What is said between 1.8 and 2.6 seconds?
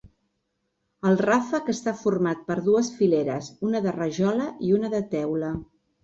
format per